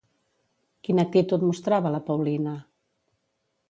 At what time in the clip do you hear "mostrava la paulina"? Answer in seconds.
1.51-2.59